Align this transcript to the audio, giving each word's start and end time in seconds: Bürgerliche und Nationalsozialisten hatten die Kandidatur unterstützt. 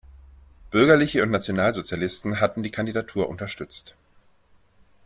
Bürgerliche 0.71 1.21
und 1.21 1.29
Nationalsozialisten 1.29 2.41
hatten 2.41 2.63
die 2.63 2.71
Kandidatur 2.71 3.29
unterstützt. 3.29 3.93